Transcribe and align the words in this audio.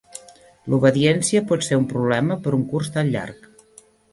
L'obediència 0.73 1.43
pot 1.53 1.67
ser 1.67 1.79
un 1.81 1.85
problema 1.93 2.39
per 2.47 2.57
un 2.61 2.67
curs 2.73 2.93
tan 2.97 3.17
llarg. 3.17 3.49